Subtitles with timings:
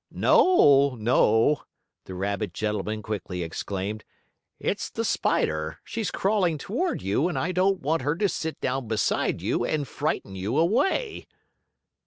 [0.09, 1.61] "No, no,"
[2.05, 4.03] the rabbit gentleman quickly exclaimed.
[4.59, 5.77] "It's the spider.
[5.83, 9.87] She's crawling toward you, and I don't want her to sit down beside you, and
[9.87, 11.27] frighten you away."